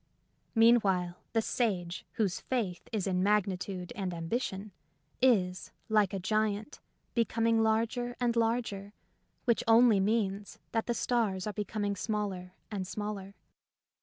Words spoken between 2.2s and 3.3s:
faith is in